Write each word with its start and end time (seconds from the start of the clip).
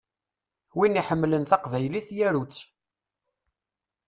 Win 0.77 0.99
iḥemmlen 1.01 1.43
taqbaylit 1.45 2.09
yaru-tt! 2.17 2.61